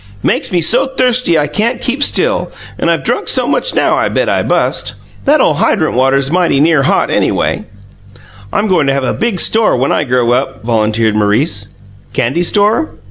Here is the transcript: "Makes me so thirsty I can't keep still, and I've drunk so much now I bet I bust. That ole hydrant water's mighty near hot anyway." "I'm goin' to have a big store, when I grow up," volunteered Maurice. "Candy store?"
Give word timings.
"Makes 0.23 0.51
me 0.51 0.61
so 0.61 0.87
thirsty 0.87 1.37
I 1.37 1.45
can't 1.45 1.79
keep 1.79 2.01
still, 2.01 2.51
and 2.79 2.89
I've 2.89 3.03
drunk 3.03 3.29
so 3.29 3.45
much 3.45 3.75
now 3.75 3.95
I 3.95 4.09
bet 4.09 4.29
I 4.29 4.41
bust. 4.41 4.95
That 5.25 5.39
ole 5.41 5.53
hydrant 5.53 5.93
water's 5.95 6.31
mighty 6.31 6.59
near 6.59 6.81
hot 6.81 7.11
anyway." 7.11 7.65
"I'm 8.51 8.67
goin' 8.67 8.87
to 8.87 8.93
have 8.93 9.03
a 9.03 9.13
big 9.13 9.39
store, 9.39 9.75
when 9.77 9.91
I 9.91 10.03
grow 10.05 10.31
up," 10.31 10.63
volunteered 10.63 11.13
Maurice. 11.15 11.67
"Candy 12.13 12.41
store?" 12.41 12.95